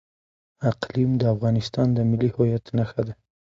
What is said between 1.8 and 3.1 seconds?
د ملي هویت نښه